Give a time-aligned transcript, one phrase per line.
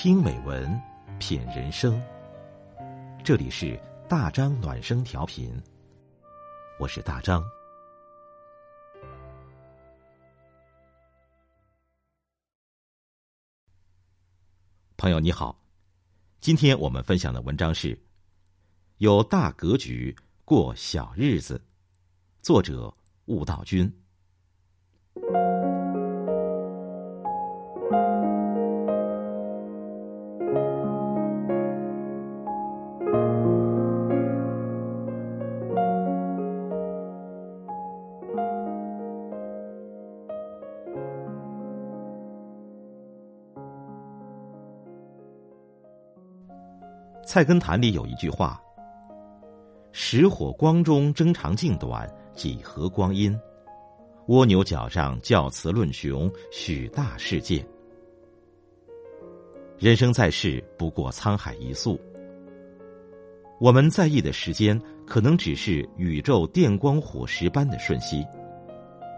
[0.00, 0.80] 听美文，
[1.18, 2.00] 品人生。
[3.24, 3.76] 这里是
[4.08, 5.60] 大张暖声调频，
[6.78, 7.42] 我是大张。
[14.96, 15.60] 朋友你好，
[16.38, 17.96] 今天我们分享的文章是
[18.98, 21.58] 《有大格局过小日子》，
[22.40, 23.92] 作者悟道君。
[47.28, 48.58] 菜根谭里有一句话
[49.92, 53.38] ：“石火光中争长竞短，几何光阴？
[54.28, 57.62] 蜗牛角上教雌论雄，许大世界。
[59.76, 62.00] 人生在世，不过沧海一粟。
[63.60, 68.24] 我们在意的时间，可能只是宇宙电光火石般的瞬息；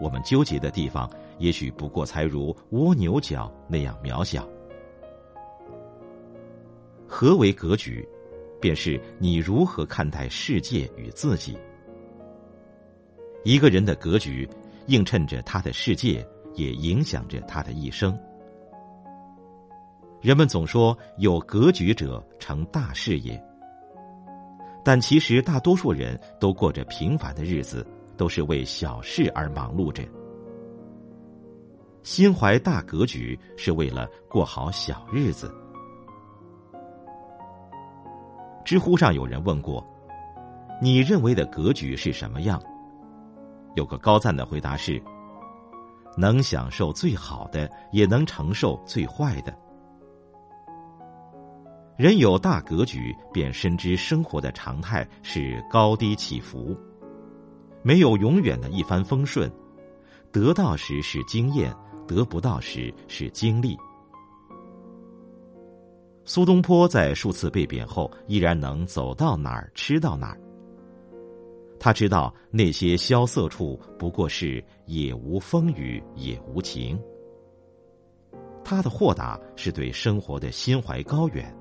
[0.02, 4.44] 我们纠结的地方，也许不过才如蜗牛角那样渺小。”
[7.12, 8.08] 何为格局？
[8.60, 11.58] 便是你如何看待世界与自己。
[13.42, 14.48] 一个人的格局，
[14.86, 18.16] 映衬着他的世界，也影响着他的一生。
[20.20, 23.42] 人们总说有格局者成大事业，
[24.84, 27.84] 但其实大多数人都过着平凡的日子，
[28.16, 30.04] 都是为小事而忙碌着。
[32.04, 35.52] 心怀大格局，是为了过好小日子。
[38.70, 39.84] 知乎上有人问过
[40.80, 42.62] ：“你认为的格局是什么样？”
[43.74, 45.02] 有个高赞的回答是
[46.16, 49.52] ：“能享受最好的，也能承受最坏的。”
[51.98, 56.78] 人有大格局，便深知生活的常态是高低起伏，
[57.82, 59.50] 没有永远的一帆风顺。
[60.30, 61.74] 得到时是经验，
[62.06, 63.76] 得不到时是经历。
[66.32, 70.40] 苏东坡在数次被贬后，依然能走到哪儿吃到哪儿。
[71.76, 76.96] 他知道那些萧瑟处不过是也无风雨也无晴。
[78.62, 81.52] 他的豁达是对生活的心怀高远。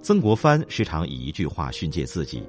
[0.00, 2.48] 曾国藩时常以一句话训诫自己：“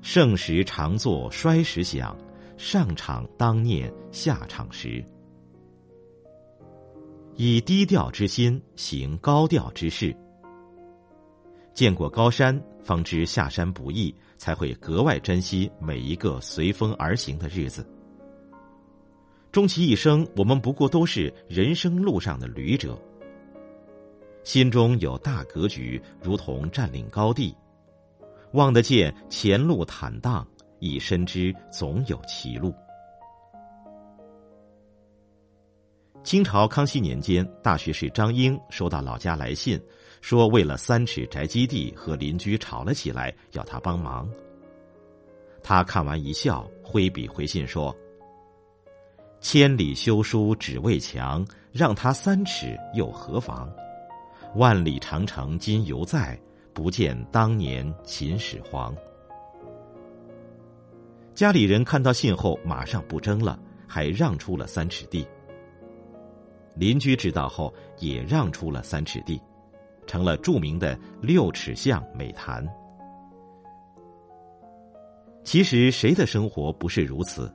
[0.00, 2.16] 盛时常作，衰时想，
[2.56, 5.04] 上场当念下场时。”
[7.36, 10.16] 以低调之心行高调之事。
[11.74, 17.86] 见过高山，方知下山不易，才会格外珍惜每一个随风而行的日子。
[19.52, 22.98] 终其一生，我们不过都是人生路上的旅者。
[24.42, 27.54] 心中有大格局，如同占领高地，
[28.52, 30.46] 望得见前路坦荡，
[30.78, 32.72] 亦深知总有歧路。
[36.26, 39.80] 清朝康熙年间，大学士张英收到老家来信，
[40.20, 44.28] 说为了三尺宅基地和邻居吵了起来，要他帮忙。
[45.62, 47.96] 他看完一笑，挥笔回信说
[49.40, 53.72] ：“千里修书只为墙，让他三尺又何妨？
[54.56, 56.36] 万里长城今犹在，
[56.74, 58.92] 不见当年秦始皇。”
[61.36, 63.56] 家里人看到信后，马上不争了，
[63.86, 65.24] 还让出了三尺地。
[66.76, 69.40] 邻居知道后，也让出了三尺地，
[70.06, 72.66] 成了著名的六尺巷美谈。
[75.42, 77.52] 其实，谁的生活不是如此？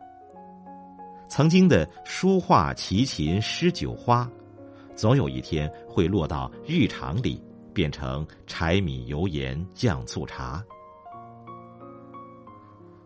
[1.30, 4.30] 曾经的书画齐琴诗酒花，
[4.96, 7.42] 总有一天会落到日常里，
[7.74, 10.64] 变成柴米油盐酱醋茶。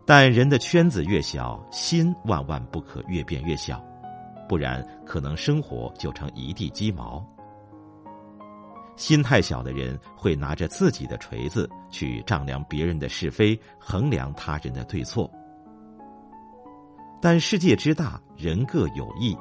[0.04, 3.84] 但人的圈子越小，心万万不可越变越小。
[4.48, 7.24] 不然，可能生活就成一地鸡毛。
[8.96, 15.30] 心太小的人会拿着自己的锤子去丈量别人的是非，衡量他人的对错。
[17.20, 19.36] 但世界之大，人各有异，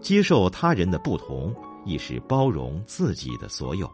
[0.00, 1.54] 接受他人的不同，
[1.86, 3.90] 亦是包容自己的所有。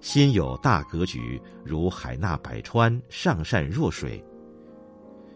[0.00, 4.24] 心有大格局，如海纳百川，上善若水。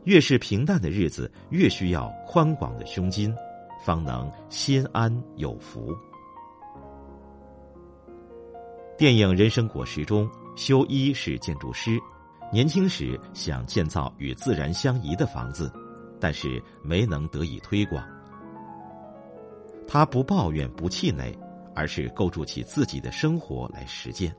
[0.04, 3.34] 越是平淡的日子，越需要宽广的胸襟，
[3.84, 5.94] 方能心安有福。
[8.96, 11.98] 电影《人生果实》中，修一是建筑师，
[12.52, 15.72] 年轻时想建造与自然相宜的房子，
[16.20, 18.06] 但是没能得以推广。
[19.88, 21.36] 他不抱怨不气馁，
[21.74, 24.34] 而是构筑起自己的生活来实践。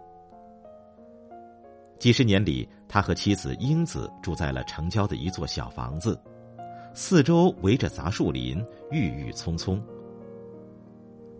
[2.05, 6.21] 几十年里，他和妻子英子住在了城郊的一座小房子，
[6.93, 9.83] 四周围着杂树林，郁郁葱葱。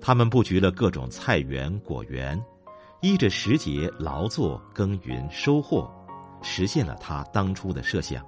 [0.01, 2.43] 他们布局了各种菜园、果园，
[3.03, 5.87] 依着时节劳作、耕耘、收获，
[6.41, 8.25] 实现了他当初的设想。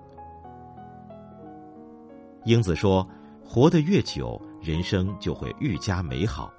[2.45, 3.03] 英子说
[3.43, 6.53] ：“活得越久，人生就会愈加美好。”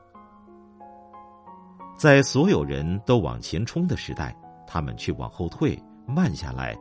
[1.97, 4.37] 在所有人都往前冲的时代。
[4.71, 6.79] 他们却往后退，慢下来，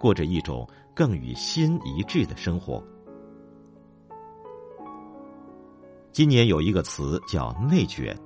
[0.00, 2.82] 过着一种更与心一致的生活。
[6.10, 8.18] 今年有一个词叫“内卷”，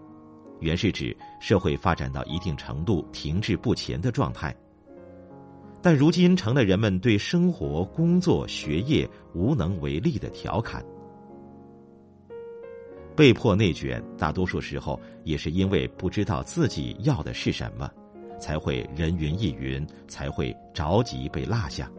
[0.60, 4.56] 原是指社会发展到一定程度停滞不前的状态，
[5.82, 10.82] 但如今成了人们对生活、工作、学业无能为力的调侃。
[13.14, 17.88] 被迫内卷，大多数时候也是因为不知道自己要的是什么。
[18.38, 21.90] 才会人云亦云，才会着急被落下。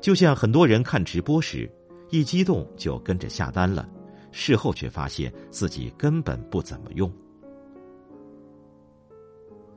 [0.00, 1.70] 就像很多人看直播时，
[2.10, 3.88] 一激动就跟着下单了，
[4.30, 7.10] 事后却发现自己根本不怎么用。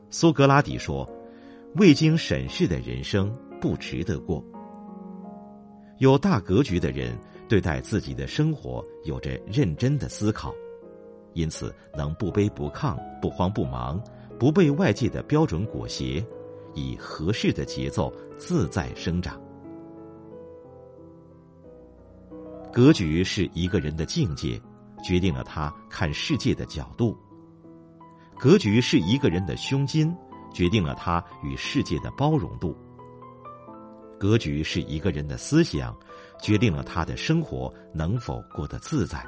[0.09, 1.07] 苏格拉底说
[1.75, 4.43] ：“未经审视的人生不值得过。”
[5.99, 7.17] 有大格局的人
[7.47, 10.53] 对待自己的生活有着认真的思考，
[11.33, 14.01] 因此能不卑不亢，不慌不忙。
[14.37, 16.25] 不被外界的标准裹挟，
[16.73, 19.41] 以合适的节奏自在生长。
[22.71, 24.61] 格局是一个人的境界，
[25.01, 27.15] 决定了他看世界的角度；
[28.37, 30.13] 格局是一个人的胸襟，
[30.53, 32.75] 决定了他与世界的包容度；
[34.19, 35.95] 格局是一个人的思想，
[36.41, 39.25] 决定了他的生活能否过得自在。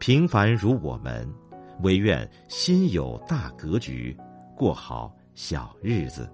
[0.00, 1.32] 平凡如我们。
[1.82, 4.16] 唯愿心有大格局，
[4.56, 6.28] 过好小日子。